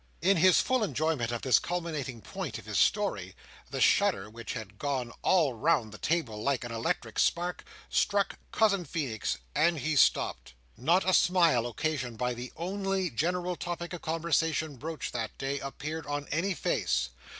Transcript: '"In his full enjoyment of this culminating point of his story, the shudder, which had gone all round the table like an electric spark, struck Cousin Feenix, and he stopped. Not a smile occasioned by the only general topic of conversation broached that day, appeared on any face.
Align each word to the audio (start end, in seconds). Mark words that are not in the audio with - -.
'"In 0.31 0.37
his 0.37 0.61
full 0.61 0.83
enjoyment 0.83 1.31
of 1.31 1.43
this 1.43 1.59
culminating 1.59 2.21
point 2.21 2.57
of 2.57 2.65
his 2.65 2.79
story, 2.79 3.35
the 3.69 3.79
shudder, 3.79 4.31
which 4.31 4.53
had 4.53 4.79
gone 4.79 5.13
all 5.21 5.53
round 5.53 5.91
the 5.91 5.99
table 5.99 6.41
like 6.41 6.63
an 6.63 6.71
electric 6.71 7.19
spark, 7.19 7.63
struck 7.87 8.39
Cousin 8.51 8.83
Feenix, 8.83 9.37
and 9.53 9.77
he 9.77 9.95
stopped. 9.95 10.55
Not 10.75 11.07
a 11.07 11.13
smile 11.13 11.67
occasioned 11.67 12.17
by 12.17 12.33
the 12.33 12.51
only 12.55 13.11
general 13.11 13.55
topic 13.55 13.93
of 13.93 14.01
conversation 14.01 14.77
broached 14.77 15.13
that 15.13 15.37
day, 15.37 15.59
appeared 15.59 16.07
on 16.07 16.27
any 16.31 16.55
face. 16.55 17.09